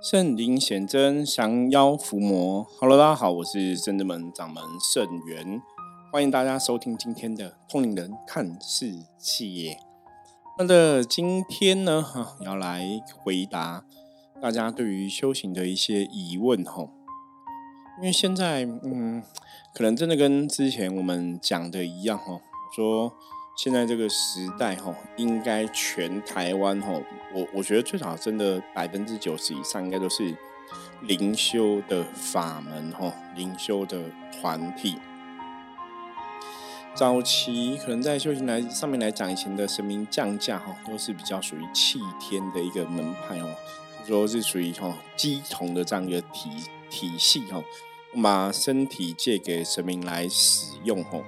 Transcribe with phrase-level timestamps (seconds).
[0.00, 2.64] 圣灵显真，降妖伏魔。
[2.78, 5.60] Hello，大家好，我是圣智门掌门圣元，
[6.12, 9.76] 欢迎大家收听今天的通灵人看世界。
[10.56, 13.84] 那的今天呢，哈，要来回答
[14.40, 16.88] 大家对于修行的一些疑问哈。
[17.98, 19.20] 因为现在，嗯，
[19.74, 22.40] 可能真的跟之前我们讲的一样哈，
[22.76, 23.12] 说。
[23.58, 26.92] 现在这个时代哈，应该全台湾哈，
[27.34, 30.32] 我我觉得最少真的百分之九十以上应该都是
[31.00, 34.00] 灵修的法门哈，灵修的
[34.40, 34.96] 团体。
[36.94, 43.52] 早期可能在修行来上面来讲，以前的神明降价哈，都是比较属于气天的一个门派哦，
[44.06, 46.48] 说是属于哈鸡同的这样一个体
[46.88, 47.60] 体系哈，
[48.22, 51.18] 把身体借给神明来使用哈。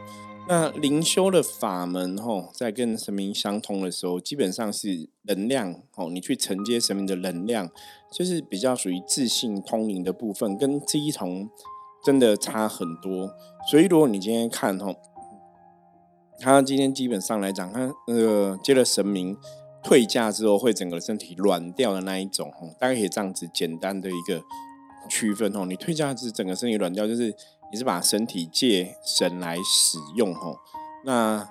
[0.50, 7.70] 那灵修的法门，吼，在跟神明相通的时候，基本上是能量，吼，你去承接神明的能量，
[8.12, 11.48] 就是比较属于自信通灵的部分，跟这一重
[12.04, 13.32] 真的差很多。
[13.70, 14.96] 所以，如果你今天看，吼，
[16.40, 19.37] 他今天基本上来讲，他那个接了神明
[19.85, 24.42] 退驾之后，会整个身体软掉的那一种，吼，大概可以这样子简单的一个
[25.09, 27.32] 区分，吼，你退驾是整个身体软掉，就是。
[27.73, 30.59] 你是把身体借神来使用吼，
[31.04, 31.49] 那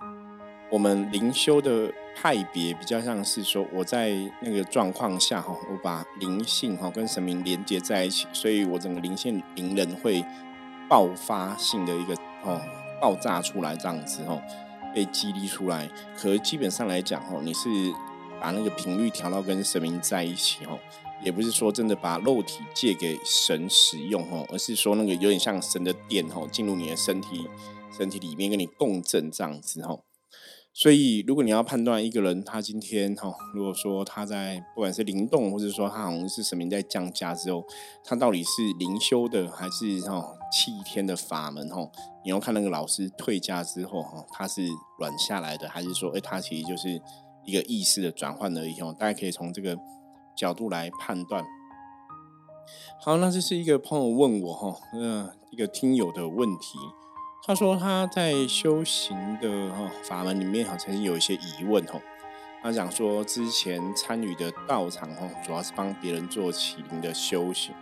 [0.70, 10.24] 我们灵修的派别比较像是说，我在那个状况下哈，我把灵性哈跟神明连接在一起，所以我整个灵性灵人会
[10.90, 12.60] 爆发性的一个哦
[13.00, 14.42] 爆炸出来这样子哦，
[14.94, 15.90] 被激励出来。
[16.18, 17.70] 可基本上来讲哦，你是
[18.42, 20.78] 把那个频率调到跟神明在一起哦。
[21.24, 27.46] 也不是说真的把肉体借给神使用哦，而是说那个有点像神的电哦，进入你的身体
[27.96, 30.04] 身体里面跟你共振这样子哦。
[30.72, 37.66] 所以如果你要判断一个人他今天哈，如果说他在不管是灵动，或者说他好像是神明在降价之后，
[38.06, 41.90] 他到底是灵修的还是哈七天的法门哈？
[42.24, 44.62] 你要看那个老师退价之后哈，他是
[45.00, 47.02] 软下来的，还是说哎他其实就是
[47.44, 48.96] 一个意识的转换而已哦？
[48.98, 49.78] 大家可以从这个。
[50.40, 51.44] 角度来判断。
[53.02, 56.78] 好，那这是一个朋友问我哈，那一个听友的问题。
[57.46, 62.00] 他说他在修行的哈法门里面哈，曾经有一些疑问哈。
[62.62, 67.74] 他讲说之前参与的道场哈，主要是帮别人做麒麟的修行。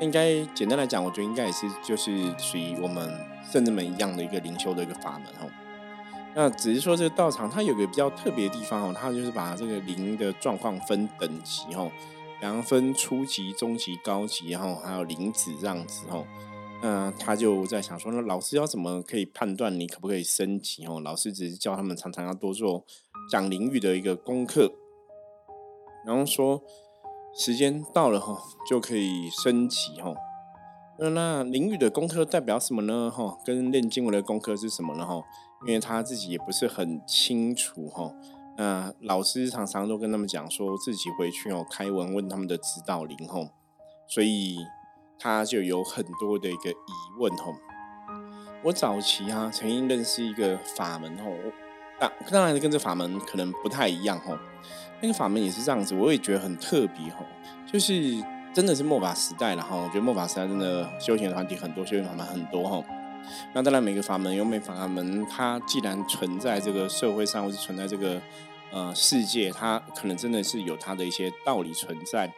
[0.00, 3.08] 应该简单来讲，我觉得应该也是就是属于我们
[3.50, 5.46] 圣人们一样的一个灵修的一个法门哈。
[6.34, 11.90] 那只是说这个道场，它有个比较特别的地方哦，它就是把这个灵的状况分等级哦，
[12.40, 16.24] 然后分初级、中级、高级，然后还有灵子这样子哦。
[16.82, 21.00] 那他就在想说，那老师要怎么可以判断你可不可以升级哦？
[21.00, 22.84] 老师只是教他们常常要多做
[23.30, 24.72] 讲灵语的一个功课，
[26.04, 26.60] 然后说
[27.36, 28.36] 时间到了哈，
[28.68, 30.16] 就可以升级哦。
[30.98, 33.08] 那那灵语的功课代表什么呢？
[33.08, 35.06] 哈，跟练经文的功课是什么呢？
[35.06, 35.22] 哈？
[35.66, 38.12] 因为他自己也不是很清楚哈，
[38.56, 43.48] 那老师常常都跟他们讲说自己回去哦开文问他们的指导灵吼，
[44.06, 44.56] 所以
[45.18, 47.54] 他就有很多的一个疑问吼。
[48.64, 51.32] 我早期啊曾经认识一个法门吼，
[51.98, 54.36] 当当然跟这法门可能不太一样吼，
[55.00, 57.24] 那个法门也是这样子，我也觉得很特别吼，
[57.72, 62.84] 就是真的是末法时代了哈，我觉得末法时代真的修行团体很多，修行法门很多哈。
[63.54, 68.20] 那当然，每个法门有每法门，它既然存在这个社会上，或是存在这个
[68.70, 72.32] 呃世界，它可能真的是有它的一些道理存在。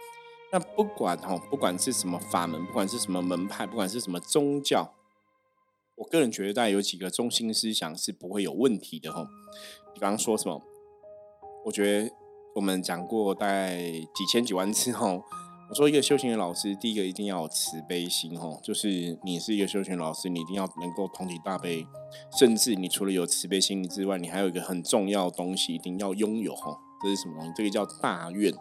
[0.53, 4.95] 那不管哈，不管是什么法门，不管是什么门派，不管是什么宗教，
[5.97, 9.27] 我个人觉得，大概有几个中心思想是不会有问题的哈。
[9.93, 10.63] 比方说什么，
[11.65, 12.11] 我觉得
[12.55, 13.77] 我们讲过大概
[14.15, 15.23] 几千几万次后。
[15.67, 21.87] 我说一个修行的老师，第一个一定要有慈悲心哦，就是你是一个修行老师，你一定要能够同体大悲，
[22.39, 27.53] 甚至你除了有慈悲心之外，你还有一个很重要的东西一定要拥有哈，这是什么东西？
[27.57, 28.53] 这个叫大愿。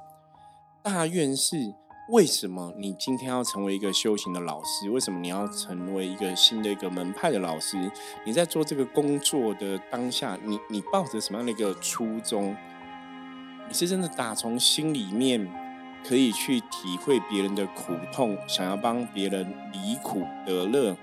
[0.82, 1.58] 大愿是
[2.10, 4.90] 为什么你今天要成为一个修行的老师？
[4.90, 7.78] 为什么你要成为一个新的一个门派的老师？
[8.26, 12.56] 你在做这个工作的当下，你你抱着什么样的一个初衷？
[13.68, 15.63] 你是真的打从心里面？
[16.06, 20.98] 可以去体会别人的苦痛，想要帮别人离苦得乐，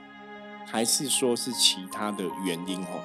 [0.67, 3.01] 还是说是其他的原因哦？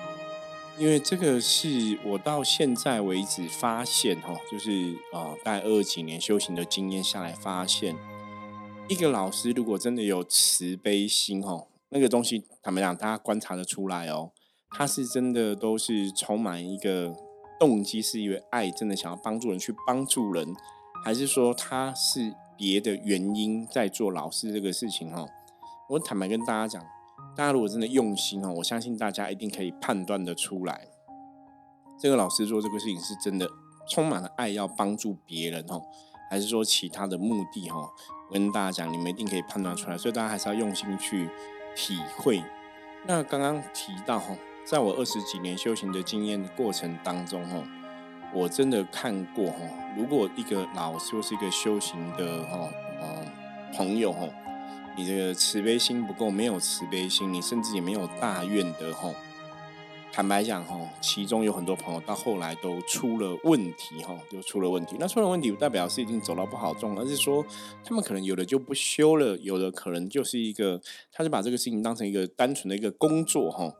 [0.77, 7.95] 因为这个是我到现在为止发现哈，就是啊，大概二几年修行的经验下来发现，
[8.89, 14.31] 一个老师如果真的有慈悲心哦，那个东西坦白讲，大家观察得出来哦，
[14.71, 17.15] 他是真的都是充满一个
[17.57, 20.53] 动机，是因为爱，真的想要帮助人，去帮助人。
[21.05, 25.23] 还是说他是别的原因在做老师这个事情哈。
[25.87, 26.83] 我坦白跟大家讲，
[27.37, 30.87] 大家如果真的用心哦，我相信大家一定可以判断的出来，
[31.99, 33.47] 这个老师做这个事情是真的
[33.87, 35.79] 充满了爱，要帮助别人哦，
[36.27, 37.87] 还是说其他的目的哈？
[38.27, 41.29] 我跟大家讲，你们一定可以判断出来，所以大家还是要用心去
[41.75, 42.43] 体会。
[43.05, 44.35] 那刚刚提到哈，
[44.65, 47.63] 在我二十几年修行的经验过程当中哈。
[48.35, 49.59] 我真的看过哈，
[49.95, 53.25] 如果一个老师或是一个修行的哈呃
[53.73, 54.27] 朋友哈，
[54.97, 59.09] 你这个慈悲心不够，没有慈悲心，你甚至也没有大愿的哈。
[60.11, 64.97] 坦白讲哈，其中有很多朋友到后来都出了问题哈，就出了问题。
[64.99, 67.41] 那出了问题不代表是已经走到不好中，而是说
[67.85, 73.71] 他们可能有的就不修了，有的可能就是一个，他就把这个事情当成一个单纯的一个工作哈。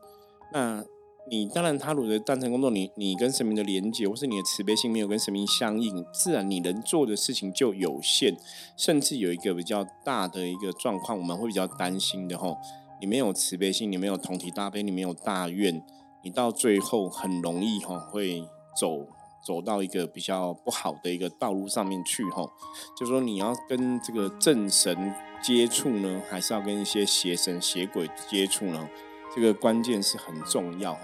[0.50, 0.82] 那。
[1.28, 8.36] 你当然，他如果单纯工作，你你跟神明的连接，或是你的慈悲心没有跟神明相应，自然你能做的事情就有限，
[8.76, 12.56] 甚至有一个比较大的一个状况，我们会比较担心的吼。
[13.00, 15.82] 你没有慈悲心，你没有同体大悲，你没有大愿，
[16.22, 18.44] 你到最后很容易哈会
[18.80, 19.04] 走
[19.44, 22.48] 走到一个比较不好的一个道路上面去吼。
[22.96, 25.12] 就说你要跟这个正神
[25.42, 28.88] 接触呢，还是要跟一些邪神邪鬼接触呢？
[29.36, 31.02] 这个关键是很重要哈。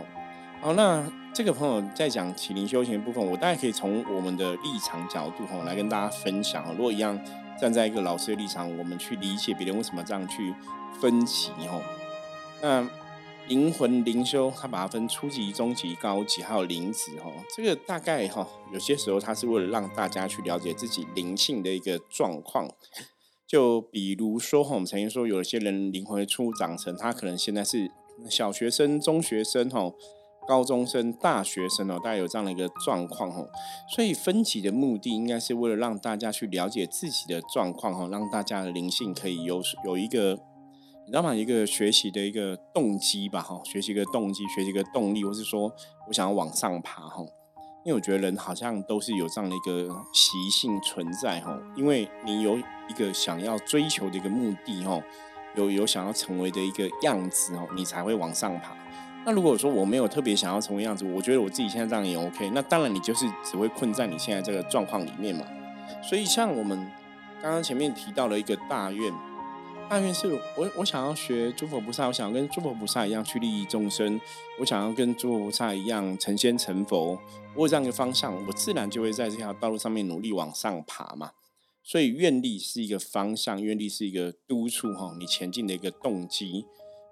[0.62, 6.64] 好，那这个朋友在讲启灵修行的部分，我大概可以从我们的立场角度哈来跟大家分享。
[6.75, 7.20] 如果一样
[7.61, 10.55] 站在一个老师的立场，我们去理解别人为什么这样去
[10.99, 11.79] 分歧哈。
[12.62, 12.88] 那
[13.49, 17.31] 灵魂灵修，它把它分初级、中级、高级，还有灵子哈。
[17.55, 22.70] 这个大概哈，有些时候它是为了让大家去了解自己灵性的一个状况。
[23.46, 27.90] 就比如说，我们曾经说有些人灵魂初长成，他可能现在是。
[28.28, 29.90] 小学生、中学生、哈，
[30.46, 33.48] 高中生、大学生哦，大概有这样的一个状况哦。
[33.94, 40.38] 所以分级的目的，应该是为了让大家去了解自己的状况哈，让大家的灵性可以有有一个，
[41.04, 41.34] 你知道吗？
[41.34, 45.72] 一个学习的一个动机吧哈，学习一个动机，学习一个动力，或是说
[46.08, 47.24] 我想要往上爬哈。
[47.84, 55.02] 因为我觉得人好像都是有这样的一个习性存在哈，因为你有一个想要追求的一个目的哈。
[55.54, 58.76] 有有想要成为的一个样子哦，你才会往上爬。
[59.25, 62.50] 那如果说我没有特别想要成为样子，我觉得我自己现在这样也 OK。
[62.50, 65.46] 那当然你就是只会困在你现在这个状况里面嘛。
[66.02, 66.90] 所以像我们
[67.40, 69.12] 刚刚前面提到了一个大愿，
[69.88, 74.20] 大愿是我我想要学诸佛菩萨，我想要跟诸佛菩萨一样去利益众生，
[74.58, 77.16] 我想要跟诸佛菩萨一样成仙成佛。
[77.55, 81.31] 我有这样一个方向，我自然就会在这条道路上面努力往上爬嘛。
[81.84, 86.64] 所以愿力是一个方向，愿力是一个督促哈，你前进的一个动机。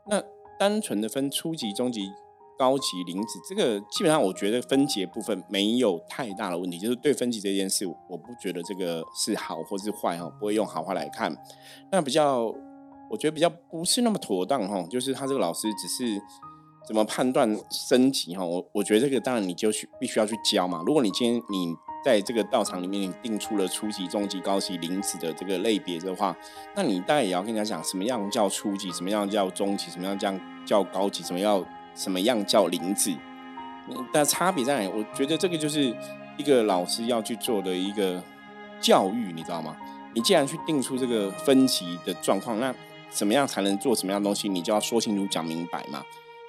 [0.09, 0.23] 那
[0.59, 2.09] 单纯的分初级、中级、
[2.57, 6.79] 高级灵子，这个基本上我觉得分级部分没有太大的问题。
[6.79, 11.37] 就是对分级这件事，我不觉得这个是好或是坏哈，不会用好话来看。
[11.91, 12.45] 那比较，
[13.11, 16.23] 我觉得比较不是那么妥当哈，就是他这个老师只是
[16.87, 20.81] 怎么判断升级哈，我我觉得这个当然你就去必须要去教嘛。
[20.87, 21.75] 如果你今天你。
[22.03, 26.37] 在这个道场里面，你定出了初级、中级、高级灵子的这个类别的话，
[26.75, 31.65] 那你大概也要跟人家讲，什么样叫初级，什么样叫中级，什么样叫叫高级，什么要
[31.95, 33.13] 什么样叫灵子？
[34.13, 34.91] 但差别在哪？
[34.91, 35.95] 我觉得这个就是
[36.37, 38.23] 一个老师要去做的一个
[38.81, 39.77] 教育，你知道吗？
[40.15, 42.75] 你既然去定出这个分级的状况，那
[43.11, 44.49] 怎么样才能做什么样的东西？
[44.49, 46.05] 你就要说清楚、讲明白嘛。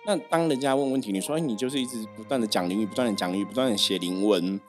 [0.05, 4.59] 那当人家问问题，你说，哎，你就是一直不断的讲灵语，不断的讲灵语，不断的写灵文。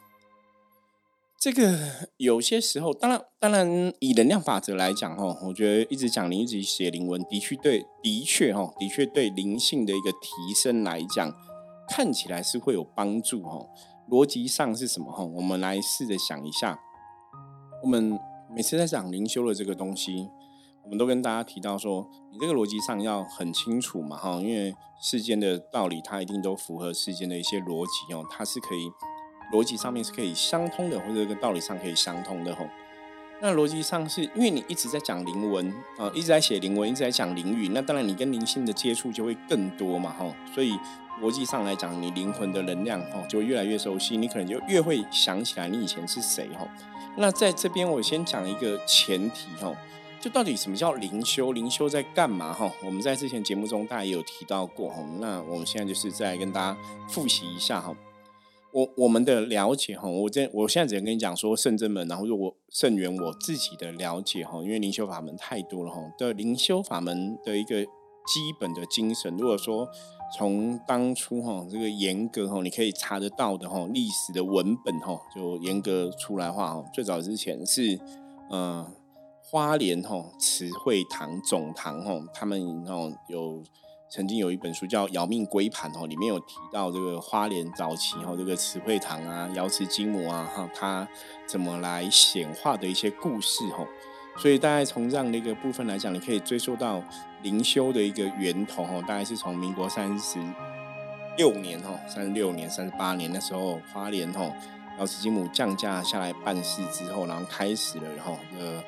[1.43, 1.77] 这个
[2.19, 11.35] 有些时候，当然，当然，以能量法则来讲，哈，我觉得一直讲灵，一直写灵文，的确对，的确，哈，的确对灵性的一个提升来讲，
[11.89, 13.67] 看起来是会有帮助，哈。
[14.09, 15.11] 逻辑上是什么？
[15.11, 16.79] 哈，我们来试着想一下。
[17.83, 18.17] 我们
[18.55, 20.29] 每次在讲灵修的这个东西，
[20.85, 28.89] 我们都跟大家提到说，你这个逻辑上要很清楚嘛，哈，因为世间的道理，它一定都符合世间的一些逻辑哦，它是可以。
[29.53, 32.67] 逻辑上面是可以相通的，或者跟道理上可以相通的吼。
[33.41, 35.69] 那逻辑上是因为你一直在讲灵文
[35.99, 40.33] 啊，一直在写灵文，一直在讲灵语，那当然你跟灵性的接触就会更多嘛吼。
[40.55, 40.79] 所以
[41.21, 46.69] 逻辑上来讲，你灵魂的能量吼就越来越熟悉，你可能就越会想起来你以前是谁吼。
[47.17, 49.75] 那在这边我先讲一个前提吼，
[50.21, 51.53] 就到底什么叫灵修？
[51.53, 52.71] 灵修在干嘛哈？
[52.85, 55.05] 我们在之前节目中大家也有提到过吼。
[55.19, 56.79] 那我们现在就是再跟大家
[57.09, 57.93] 复习一下哈。
[58.73, 66.01] 我我们的了解哈，我这我现在只能跟你讲说圣真门，然后我圣元我自己的了解哈，因为灵修法门太多了哈。
[66.17, 69.87] 的灵修法门的一个基本的精神，如果说
[70.39, 78.01] 从当初哈这个严格哈，你可以查得到的哈历史的文本哈，就严格出来话哈，最早之前是
[78.51, 78.87] 嗯
[79.51, 83.63] 花莲吼慈惠堂总堂吼，他们吼有
[84.15, 91.09] 曾经有一本书叫《姚命归盘》哦，里面有提到这个花莲早期吼这个慈惠堂啊、瑶池金母啊哈，它
[91.47, 93.89] 怎么来显化的一些故事哦。
[94.37, 97.03] 所以大概从这样的一个部分来讲，你可以追溯到
[97.41, 100.39] 灵修的一个源头吼，大概是从民国三十
[101.39, 104.53] 六年吼、三十六年、三十八年那时候，花莲吼
[104.99, 108.85] 瑶池金母降价下来办事之后，然后开始了吼呃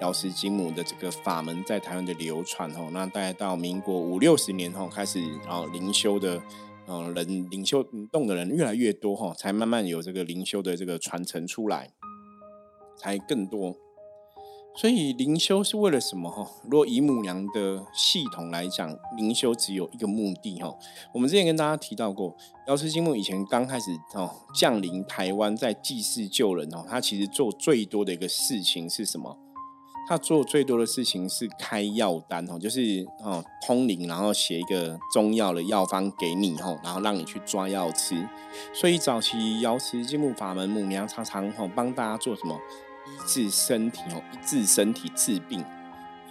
[0.00, 6.42] 瑶池金母的这个法门在台湾的流传吼，那大概到民国五六十年后开始，然后灵修的
[6.86, 11.92] 嗯人灵修动的人越来越多吼，才慢慢有这个灵修的这个传承出来，
[12.96, 13.76] 才更多。
[14.76, 16.50] 所以灵修是为了什么哈？
[16.64, 20.76] 如果以母娘的系统来讲，灵修只有一个目的哈。
[21.12, 22.36] 我们之前跟大家提到过，
[22.66, 29.38] 瑶池金母以前刚开始哦降临台湾，在济世救人哦，他其实做最多的一个事情是什么？
[30.06, 38.16] 他做最多的事情是开药单哦，就是哦通灵，然后写一个中药的药方给你哦，然后让你去抓药吃。
[38.72, 42.58] 所以早期瑶池金木法门，母娘常常吼帮大家做什么？
[43.06, 45.64] 医治身体哦，医治身体治病。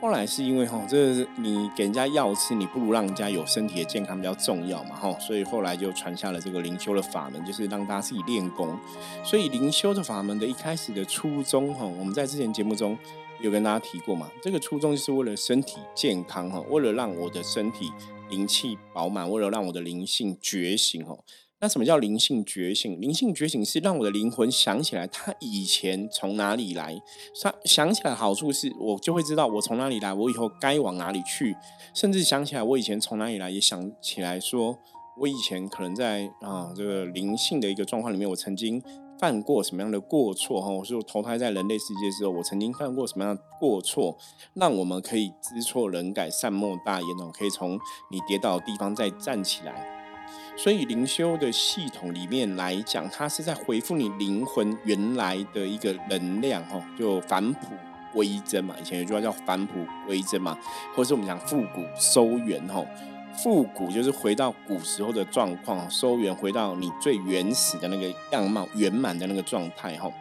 [0.02, 8.78] 后来是因为哈，这你给人家药吃，你不如让人家有身体的健康比较重要嘛哈，所以后来就传下了这个灵修的法门，就是让大家自己练功。
[9.24, 12.98] 所以灵修的法门的一开始的初衷哈，我们在之前节目中
[13.44, 17.92] 有跟大家提过嘛，这个初衷就是为了身体健康哈，为了让我的身体
[18.30, 21.20] 灵气饱满，为了让我的灵性觉醒哦。
[21.60, 23.00] 那什么叫灵性觉醒？
[23.02, 27.02] 灵性觉醒是让我的灵魂想起来，他以前从哪里来。
[27.42, 31.54] 他想起来好处是我就会知道我从哪里来，我以后该往哪里去。
[31.94, 34.78] 甚至想起来我以前从哪里来，也想起来说
[35.18, 38.82] 我以前可能在啊这个灵性的一个状况里面，我曾经
[39.20, 40.70] 犯过什么样的过错哈？
[40.70, 44.18] 我说投胎在人类世界之后，我曾经犯过什么样的过错，
[44.54, 47.80] 让我们可以知错能改，善莫大焉哦，可以从
[48.12, 49.90] 你跌倒的地方再站起来。
[50.56, 57.68] 所以灵修的系统里面来讲，它是在回复你灵魂原来的一个能量，哈，就返璞
[58.14, 58.76] 归真嘛。
[58.80, 60.58] 以前有句话叫返璞归真嘛，
[60.96, 62.84] 或者是我们讲复古收圆，哈，
[63.42, 70.12] 复古就是回到古时候的状况，收圆回到你最原始的那个样貌，圆满的那个状态，哈。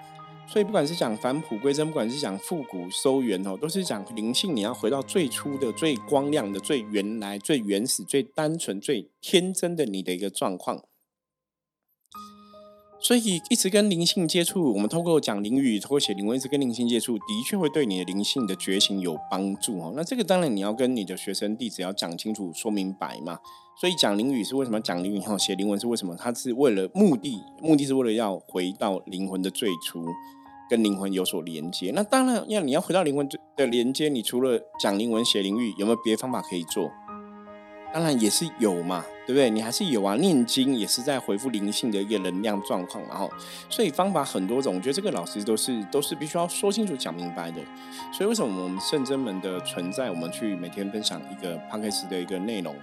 [0.48, 10.82] 所以不管是讲返璞归真，不管是讲复古收圆哦，都是讲灵性，你要回到最初的、最光亮的、最原来、最原始、最单纯、最天真的你的一个状况。
[13.02, 19.92] 所以一直跟灵性接触，我们透过讲灵语、透过写灵文，一直跟灵性接触，的确会对你的灵性的觉醒有帮助哦。
[19.96, 23.38] 那这个当然你要跟你的学生弟子要讲清楚、说明白嘛。
[23.80, 24.80] 所以讲灵语是为什么？
[24.80, 26.14] 讲灵语后写灵文是为什么？
[26.16, 30.06] 它是为了目的，目的是为了要回到灵魂的最初。
[30.70, 36.90] 跟灵魂有所连接，那当然要你要回到灵魂的连接，你除了讲灵文、写灵语，有没有别的方法可以做？
[37.92, 39.48] 当然也是有嘛，对不对？
[39.48, 43.30] 你还是有啊，念经也是在回复灵性的一个能量状况，然后，
[43.70, 47.60] 所以方法很多种，我觉得这个老师都是都是必须要说清楚、讲明白的。
[48.12, 52.74] 所以为什么我们圣真门的存在，我们去每天分享一个 p o d c a 的一个内容？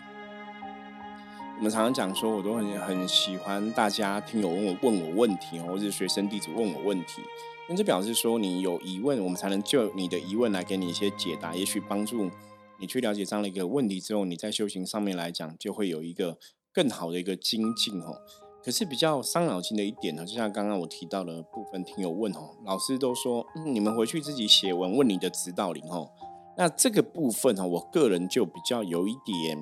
[1.58, 7.22] 我们常常讲说，我都很很喜欢大家听友问我问我问题，或者是学生弟子问我问题。
[7.67, 12.31] 那这表示说，你有疑问，我们才能就你的疑问来给你一些解答，也许帮助
[12.80, 16.38] 你去了解这样的一个问题之后，你在修行上面来讲，就会有一个
[16.74, 18.16] 更好的一个精进哦。
[18.64, 26.10] 可是比较伤脑筋的一点呢，就像刚刚我提到的部分，听友问哦，老师都说你们回去自己写文问你的指导灵哦。
[26.58, 29.58] 那这个部分哈，我个人就比较有一点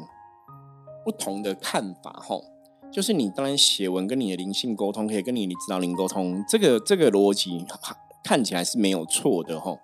[1.05, 2.39] 不同的看法哈。
[2.91, 7.63] 就是你当然写文跟你的灵性沟通，可以跟你指导灵沟通，这个这个逻辑
[8.23, 9.77] 看起来是没有错的哈。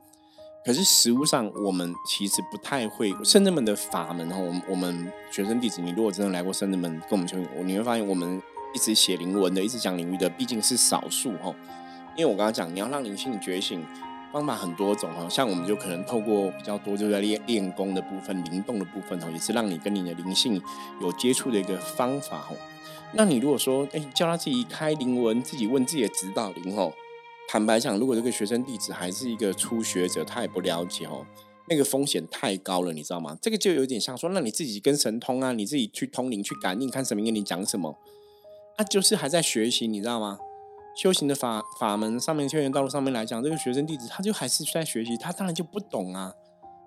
[0.65, 4.38] 可是实物上，我们其实不太会圣人们的法门哈。
[4.38, 8.41] 我们我们学生弟子，你如果真的来过圣人们跟我们修行，你会发现我们
[8.74, 11.53] 一直写灵文的，一直讲领域的，毕竟是少数哈。
[12.15, 13.86] 因为我刚刚讲，你要让灵性觉醒，
[14.32, 15.27] 方法很多种哈。
[15.27, 20.62] 像我们就可能透过比较多就在练练功的部分、灵动的部分哈，也是让你跟你的灵性
[21.01, 22.55] 有接触的一个方法哈。
[23.12, 26.93] 那你如果说，哎，叫他自己开灵文，自己问自己的指导灵吼，
[27.53, 31.24] 坦白讲，如果这个学生弟子还是一个初学者，他也不了解哦，
[31.69, 33.38] 那个风险太高了，你知道吗？
[33.39, 37.95] 这个就有点像说，那你自己跟神通啊，你自己去通灵去感应，看神明跟你讲什么，
[38.77, 40.39] 啊，就是还在学习，你知道吗？
[40.95, 46.33] 修行的法法门上面，修行道路上面来讲，这个学生弟子他就还是在学习，他当然就不懂啊。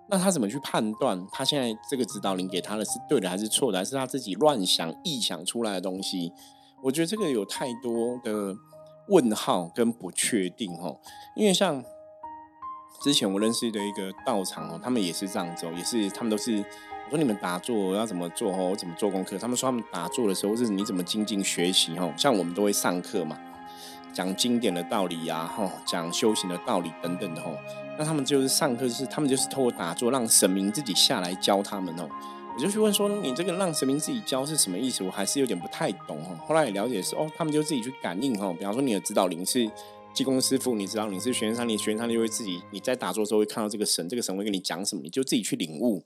[0.09, 6.33] 那他怎么去判断他现在这个指导灵给他的是对的还是错的，还是他自己乱想臆想出来的东西？
[6.83, 8.53] 我觉得这个有太多的
[9.07, 10.95] 问号跟不确定哈。
[11.35, 11.83] 因为像
[13.01, 16.57] 之前我认识的一个道场哦，他们也是这样走，也是他们都是
[17.05, 19.37] 我说你们打坐要怎么做哦，怎么做功课？
[19.37, 23.37] 他们说他们打坐的时候是你怎么精进学习哦，像我们都会上课嘛，
[24.11, 27.57] 讲经典的道理呀，哈，讲修行的道理等等的哦。
[27.99, 32.09] 那他们就是上课是他们就是透过打坐让神明自己下来教他们哦。
[32.57, 35.03] 我就去问说你这个让神明自己教是什么意思？
[35.03, 36.35] 我还是有点不太懂哦。
[36.47, 39.69] 后来也了解是哦，他们就自己去感应哦，比方说你的指导灵是。
[40.13, 46.03] 济公师傅，你知道你是玄山，你玄山就会自己你在打坐的时候会看到这个神，这个神会跟你讲什么，你就自己去领悟。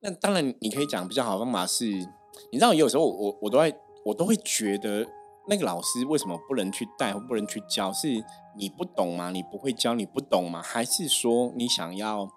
[0.00, 1.84] 那当然，你可以讲比较好的方法是，
[2.50, 3.72] 你知道有时候我我都会
[4.06, 5.06] 我都会觉得
[5.46, 7.92] 那个老师为什么不能去带或不能去教？
[7.92, 8.08] 是
[8.56, 9.30] 你不懂吗？
[9.30, 10.60] 你不会教你不懂吗？
[10.60, 12.28] 还是说你想要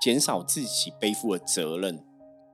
[0.00, 2.02] 减少自己背负的责任？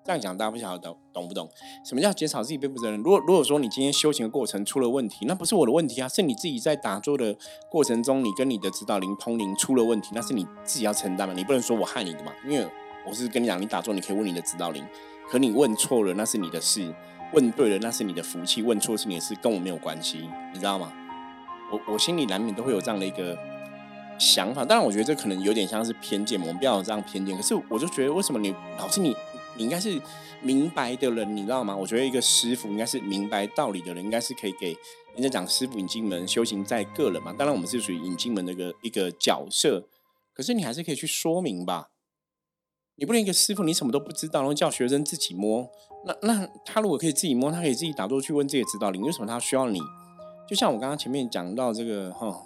[0.06, 1.50] 这样讲大家不晓得懂懂不懂？
[1.84, 3.02] 什么叫减少自己背负责任？
[3.02, 7.36] 如果如果说你今天修行的过程出了问题，那不是我的问题啊，是你自己在打坐的
[7.68, 12.64] 过程中，你跟你的指导灵通灵出了问题，那是你自己要承担嘛，你不能说我害你的嘛，因为
[13.04, 14.86] 我是跟你讲，你打坐你可以问你的指导灵，
[15.28, 16.94] 可你问错了那是你的事，
[17.32, 20.92] 问对了那是你的福气，问错是你的事，跟我没有关系，你知道吗？
[21.72, 23.36] 我我心里难免都会有这样的一个
[24.20, 29.16] 想法，当然我觉得这可能有点像是偏见，我们不要有这样偏见，可是我就觉得为什么你老是你。
[29.56, 30.00] 你应该是
[30.42, 31.76] 明白的人，你知道吗？
[31.76, 34.76] 我觉得一个师傅应该是明白道理的人，应该是可以给
[35.14, 37.32] 人家讲师傅引进门，修行在个人嘛。
[37.32, 39.88] 当然，我们是属于引进门的一个一个角色，
[40.34, 41.90] 可是你还是可以去说明吧。
[42.96, 45.68] 你不能一个师傅，你什么都不知道，然后叫学生自己摸。
[46.04, 49.80] 那那他如果可以自己摸，他可以自己打坐去问自己指导灵，为什么他需要你？
[50.48, 52.42] 就像我刚刚前面讲到这个哈，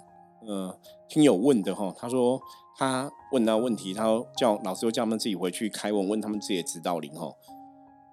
[0.47, 2.41] 呃，听友问的哈，他说。
[2.77, 4.05] 他问到问题，他
[4.37, 7.35] 叫老师又，叫他们自己回去开问，问他们自己的指导灵哦。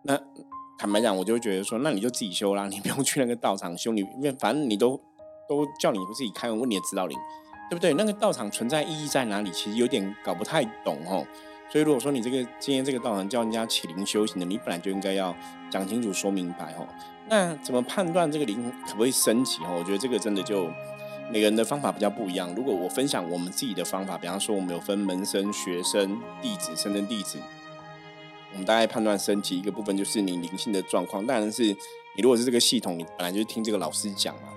[0.03, 0.19] 那
[0.79, 5.01] 坦白讲，我就觉得说，那你就自己修啦， 你不用去那个道场修，你因为反正你都
[5.49, 7.19] 都叫你自己开问，问你的指导灵，
[7.71, 7.95] 对不对？
[7.95, 9.51] 那个道场存在意义在哪里？
[9.51, 11.27] 其实有点搞不太懂哦。
[11.71, 15.35] 所以如果说你这个今天这个道场叫人家起灵修行的，你本来就应该要
[15.71, 16.87] 讲清楚、说明白哦。
[17.29, 19.77] 那怎么判断这个灵可不可以升级哦？
[19.79, 20.69] 我觉得这个真的就。
[21.31, 22.55] 每个人的方法比较不一样。
[22.55, 27.39] 如果我分享我们自己的方法，比方说我们有分门生、学生、弟子、生生弟子，
[28.53, 31.27] 我们大概判断升级一个部分就是你灵性的状况。
[31.27, 34.49] 当然是你如果是这个系统，你本来就听这个老师讲嘛。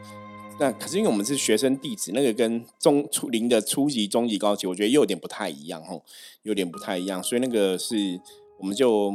[0.60, 6.03] 那可是因为我们是学生弟子，那个跟中初灵的初级、中级、高级，我觉得又有点不太一样吼，
[6.43, 7.21] 有点不太一样。
[7.21, 8.21] 所以那个是
[8.60, 9.12] 我们就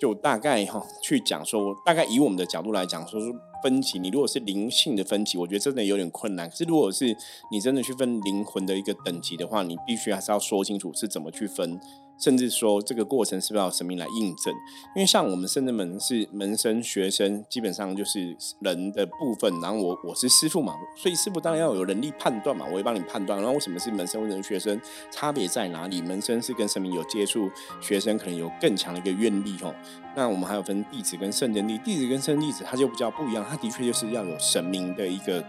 [0.00, 3.20] 就大概哈去讲说，大概以我们的角度来讲说。
[3.62, 6.48] 分歧，你如果是灵性的分歧，我觉得真的有点困难。
[6.48, 7.14] 可是如果是
[7.52, 11.78] 你真的去分灵魂的一个等级的话，你必须还是要说清楚是怎么去分。
[12.20, 14.52] 甚至说这个过程是不是要神明来印证？
[14.94, 19.50] 因为像我们圣人门是门生学生，基本上就是人的部分。
[19.60, 23.38] 然后我我是师傅嘛，所以师傅当然要有能力判断嘛，我会帮你判断。
[23.38, 24.80] 然后为什么是门生或者学生，
[25.10, 26.02] 差别在哪里？
[26.02, 29.74] 门生是跟神明有接触，学生可能有更强的一个愿力哦。
[30.14, 35.42] 那我们还有分弟子跟圣人弟，弟子跟圣弟子，他就比较不一样，他的确就是要有神明的一个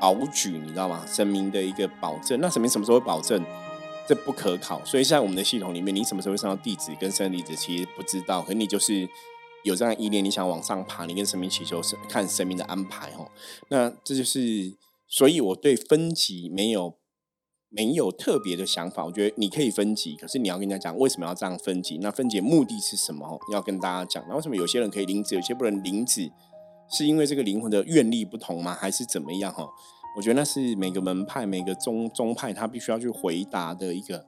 [0.00, 1.04] 保举，你知道吗？
[1.06, 2.40] 神明的一个保证。
[2.40, 3.44] 那神明什么时候会保证？
[4.10, 8.42] 这不可考，所以在我们的系统里面，你什么时候会上到弟子跟生弟子，其实不知道。
[8.42, 9.08] 可你就是
[9.62, 13.30] 有这样意念，你想往上爬，你跟神明祈求，看神明的安排哦。
[13.68, 16.98] 那这就是，所以我对分级没有
[17.68, 19.04] 没有特别的想法。
[19.04, 23.38] 我觉得你可以分级，可是你要跟人家讲为什么要这样分级，那分级目的是什么？
[23.52, 24.24] 要跟大家讲。
[24.28, 26.28] 那为什么有些人可以领子，有些不能领子？
[26.90, 28.74] 是因为这个灵魂的愿力不同吗？
[28.74, 29.54] 还是怎么样？
[29.54, 29.68] 哈？
[30.16, 34.26] 我觉得那是每个门派、每个宗宗派他必须要去回答的一个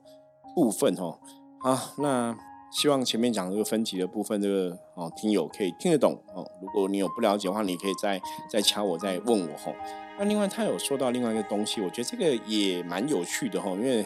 [0.55, 1.19] 部分哦。
[1.61, 2.35] 好，那
[2.71, 6.49] 希望前面讲这个分级的部分，这个哦听友可以听得懂哦。
[6.61, 8.19] 如果你有不了解的话，你可以再
[8.49, 9.75] 再敲我，再问我吼。
[10.17, 14.05] 那另外他有说到另外一个东西，我觉得这个也蛮有趣的吼，因为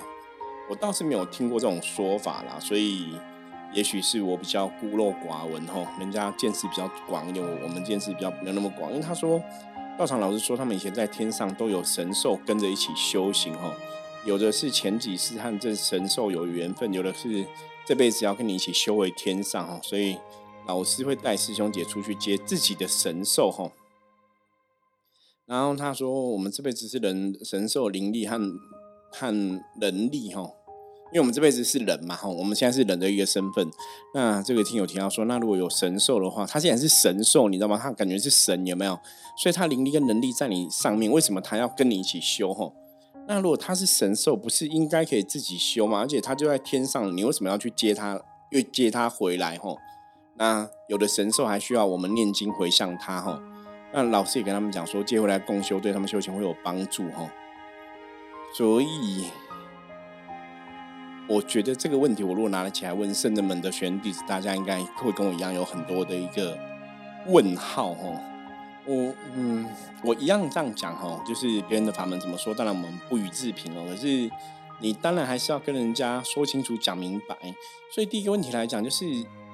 [0.69, 3.15] 我倒是没有听过这种说法啦，所以
[3.71, 9.39] 也许是我比较孤陋寡闻吼，人家见识比较广一点，我我们见识比较没有那么广，因为他说。
[9.97, 13.73] 道场老师说，他们以前在天上都有神兽跟着一起修行，哦，
[14.25, 17.43] 有的是前几世和这神兽有缘分，有的是
[17.83, 20.15] 这辈子要跟你一起修为天上，哦，所以
[20.67, 23.71] 老师会带师兄姐出去接自己的神兽，哈。
[25.47, 28.39] 然后他说，我们这辈子是人神兽灵力和
[29.11, 29.31] 和
[29.81, 30.51] 能力，哈。
[31.11, 33.65] 因为我们这辈子是人嘛，哈，我们现在是人的一个身份。
[34.13, 37.79] 那这个听友提到说，那如果有神兽的话，他现在是神兽，你知道吗？
[37.81, 38.99] 他感觉是神，有没有？
[39.41, 42.53] 所以他灵力跟能力在你上面，为什么他要跟你一起修？
[42.53, 42.69] 哈，
[43.25, 45.99] 那如果他是神兽，不是应该可以自己修吗？
[45.99, 49.57] 而且他就在天上，你为什么要去接他，又接他回来？
[49.57, 49.75] 哈，
[50.35, 53.41] 那有的神兽还需要我们念经回向他，哈。
[53.93, 57.31] 那老师也跟他们讲说，接回来共修，对他们修行会有帮助，哈。
[58.53, 59.25] 所以。
[61.29, 66.57] 我觉得这个问题，我如果拿了起来问圣人们的学弟子，大家应该会跟我一样有很多的一个
[67.27, 68.21] 问号哦。
[68.85, 69.67] 我嗯，
[70.05, 73.83] 我一样这样讲哈，就是别人的法门怎么说，当然我们不予置评哦。
[73.89, 74.31] 可是
[74.79, 77.35] 你当然还是要跟人家说清楚、讲明白。
[77.93, 79.05] 所以第一个问题来讲，就是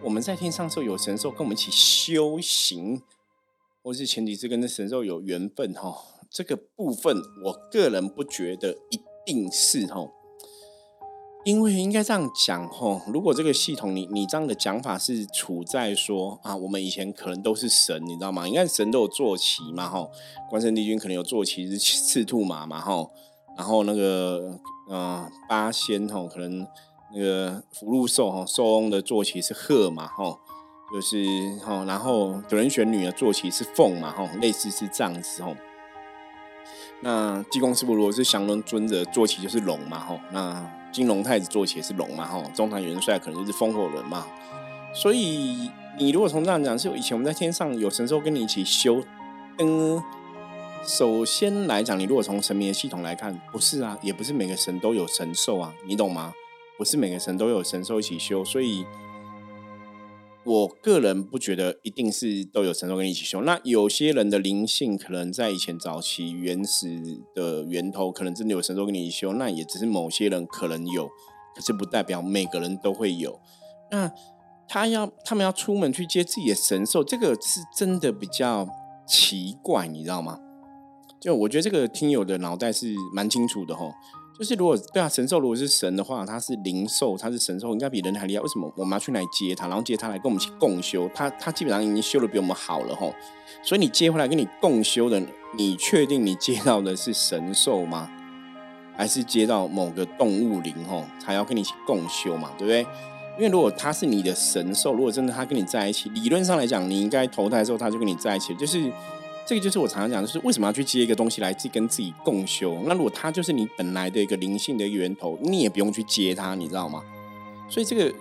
[0.04, 3.02] 我们在天上时候有神兽跟我们一起修行，
[3.82, 5.98] 或是前提是跟那神兽有缘分哈。
[6.30, 10.12] 这个部分，我个人不觉得一定是哦。
[11.44, 18.48] 因为应该这样讲吼，如果这个系统你你这样的讲法是处在说啊，我们以前可能都是神，你知道吗？
[18.48, 20.10] 应该神都有坐骑嘛吼，
[20.50, 23.12] 关圣帝君可能有坐骑是赤兔马嘛吼，
[23.58, 26.66] 然后那个呃八仙吼，可能
[27.14, 30.40] 那个福禄寿吼，寿翁的坐骑是鹤嘛吼，
[30.94, 31.26] 就是
[31.66, 35.54] 吼，然后九人玄女的坐骑是凤嘛吼，类似是这样子吼。
[37.02, 44.26] 那济公师傅如果是降龙尊者坐骑就是龙嘛吼，那金龙太子坐骑是龙嘛哈，中堂元帅可能就是风火轮嘛。
[44.94, 49.04] 所以你如果从这样讲，是以前我们在天上有神兽跟你一起修。
[49.58, 50.02] 嗯，
[50.86, 56.34] 首先来讲，你如果从神明的系统来看，不是啊，也不是每个神都有神兽啊，你懂吗？
[56.78, 58.86] 不是每个神都有神兽一起修，所以。
[60.46, 67.00] 我个人不觉得一定是都有神兽跟你一起修，那有些人的灵性可能在以前早期原始
[67.34, 71.08] 的源头，可能真的有神兽跟你一起修，那也只是某些人可能有，
[71.56, 73.40] 可是不代表每个人都会有。
[73.90, 74.12] 那
[74.68, 78.68] 他要他们要出门去接自己的神兽，这个是真的比较
[79.08, 80.40] 奇怪，你知道吗？
[81.22, 83.94] 就我觉得这个听友的脑袋是蛮清楚的吼。
[84.38, 88.42] 就是如果对啊，神兽如果是神的话，它是灵兽，它是神兽，应该比人还厉害。
[88.42, 91.08] 为什么我们要去来接它，然后接它来跟我们一起共修？
[91.14, 93.14] 它它基本上已经修的比我们好了吼。
[93.62, 95.22] 所以你接回来跟你共修的，
[95.56, 98.10] 你确定你接到的是神兽吗？
[98.98, 102.50] 还是接到某个动物灵吼，才要跟你一起共修嘛？
[102.58, 102.82] 对不对？
[103.38, 108.92] 因为如果它是你的神兽，如果真的它跟你在一起，理论上来讲，你应该投胎的时候它就跟你在一起，就是。
[109.46, 112.82] 这个就是我常常讲，就是为什么要去接一个东西来自跟自己共修？
[112.86, 117.04] 那如果它就是你本来的一个灵性的源头，你也不用去接它，你知道吗？
[117.70, 118.14] 所以这个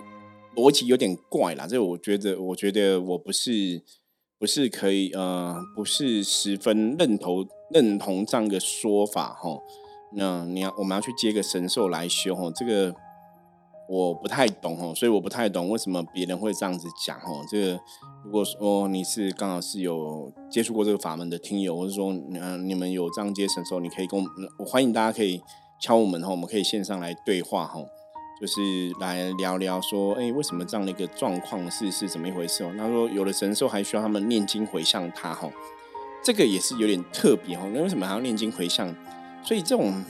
[0.55, 1.65] 逻辑有点怪啦。
[1.65, 3.81] 这个我觉得，我觉得我不是
[4.37, 9.57] 不是可以呃，不是十分认同认同这样的说法哈。
[10.15, 12.95] 那你要我们要去接个神兽来修哈，这个。
[13.87, 17.43] 我不太懂哦，所以我不太懂为什么别人会这样子讲哦。
[17.49, 17.79] 这个
[18.23, 24.25] 如果说你是刚好是有接触过这个法门的听友，或者说嗯你们有这样接神兽，你可以跟我
[24.57, 25.41] 我欢迎大家可以
[25.79, 27.81] 敲我们哈，我们可以线上来对话哈，
[28.39, 28.61] 就是
[29.01, 32.73] 来聊聊说，哎，为什么这样的一个状况是是怎么一回事哦？
[32.77, 35.51] 他说有的神兽还需要他们念经回向他哈，
[36.23, 37.69] 这个也是有点特别哈。
[37.73, 38.95] 那为什么还要念经回向？
[39.43, 40.01] 所以这种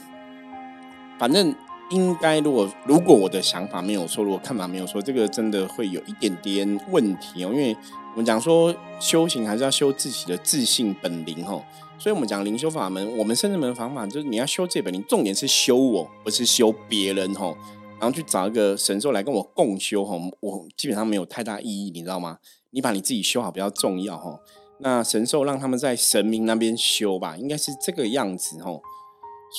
[1.17, 1.53] 反正。
[1.93, 7.51] 应该，如果如果我的想法没有错，如果看法没有错，这个真的会有一点点问题哦。
[7.53, 7.75] 因为
[8.13, 11.63] 我们讲说修行还是要修自己的自信本灵哦，
[11.99, 17.55] 所以我们讲灵修法门，我们甚至门方法就是你要修这本灵，重点是修我，不是修别人吼。
[17.99, 22.39] 然后去找一个神兽来跟我共修吼，我基本上没有太大意义，你知道吗？
[22.71, 24.39] 你把你自己修好比较重要吼。
[24.79, 28.81] 那神兽让他们在神明那边修吧，应该是这个样子吼。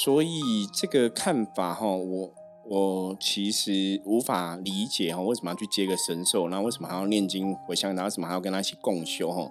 [0.02, 0.40] 所以
[0.72, 2.34] 这个看法哈，我
[2.66, 6.48] 我其实无法理解哈，为什么要去接个神兽？
[6.48, 7.94] 那为什么还要念经回向？
[7.94, 9.48] 然后什么还要跟他一起共修哈？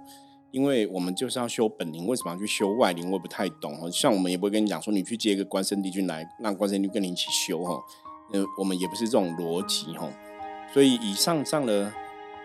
[0.51, 3.07] 因为我们就是要修本灵，为什么要去修外灵？
[3.07, 3.89] 我也不太懂哈。
[3.89, 7.79] 像我们也不会跟你讲说，你去接一个关圣帝君来，让关圣帝君跟你一起修哈。
[8.33, 10.09] 呃，我们也不是这种逻辑哈。
[10.73, 11.91] 所以以上这样的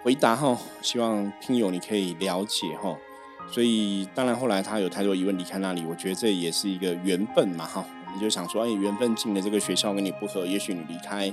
[0.04, 2.96] 回答哈，希望听友你可以了解哈。
[3.50, 11.32] 所以，当然后来他有太多疑问离开那里，我觉得这也是一个缘分嘛，哈，我们就想说，哎，缘分进了这个学校跟你不合，也许你离开，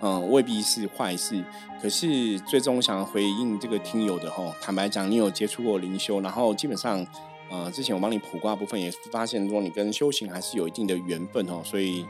[0.00, 1.42] 嗯，未必是坏事。
[1.80, 7.04] 可是最终想要回应这个听友的，哈，坦白讲，你有接触过灵修，然后基本上，
[7.50, 12.04] 呃，之前我帮你卜卦部分也发现说，你跟修行还是有一定的缘分哦，所以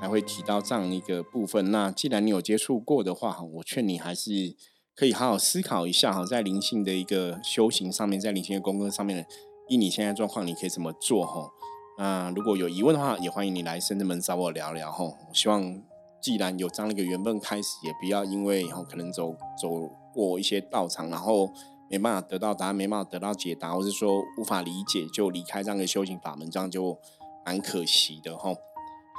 [0.00, 1.70] 才会提到这样一个部分。
[1.72, 4.54] 那既然你有接触过的话，我劝你还是。
[5.00, 9.26] 可以好好思考一下哈，在灵性的一个修行上面，在灵性的功课上面，
[9.66, 11.50] 以你现在状况，你可以怎么做哈？
[11.96, 15.04] 那如果有疑问的话，也欢迎你来深圳门找我聊聊哈。
[15.04, 15.82] 我希望
[16.20, 19.70] 既然有这样的一个缘分开始，也不要因为哈可能走走
[20.12, 21.50] 过一些道场，然后
[21.88, 26.94] 没办法得到答案，没办法得到解答，或是说无法理解就离开这样的修行法门，这样就
[27.46, 28.52] 蛮可惜的哈。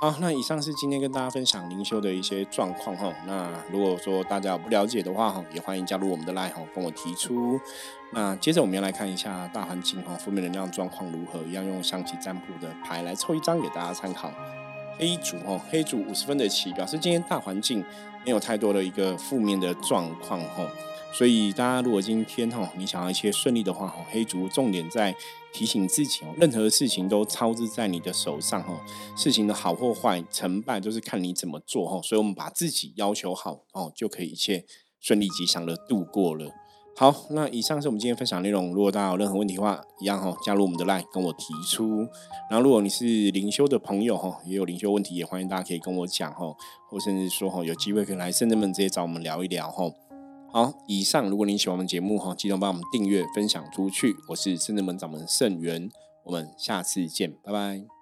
[0.02, 3.14] 好，那以上是今天跟大家分享灵修的一些状况哈。
[3.28, 7.62] 那如果说大家不了解的话哈，也欢迎加入我们的 line 哈，跟我提出。
[8.12, 14.32] 那接着我们要来看一下大环境哈，负面能量状况如何，一样用象棋占卜的牌来抽一张给大家参考。
[14.98, 17.86] 黑组哦，黑组五十分的棋，表示今天大环境
[18.26, 20.66] 没有太多的一个负面的状况哈。
[21.14, 25.16] 所以大家如果今天哈，你想要一切顺利的话哈，黑竹重点在
[25.52, 28.80] 提醒自己哦，任何事情都操之在你的手上哈，
[29.16, 32.02] 事情的好或坏、成败都是看你怎么做哈。
[32.02, 34.66] 所以我们把自己要求好哦，就可以一切
[35.00, 36.50] 顺利吉祥的度过了。
[36.96, 38.74] 好，那以上是我们今天分享内容。
[38.74, 42.08] 如果大家有任何问题的话，一样哈，加入我们的 line 跟我提出。
[42.50, 46.56] 然后如果你是灵修的朋友哈，也有灵修问题，也欢迎大家可以跟我讲哈，
[46.90, 49.86] 或甚至说哈，有机会可以来圣人们直接找我们聊一聊哈。
[50.54, 54.14] 好，以上如果你喜欢我们节目哈，记得帮我们订阅、分享出去。
[54.28, 55.90] 我是圣人门掌门盛元，
[56.26, 58.01] 我们下次见，拜拜。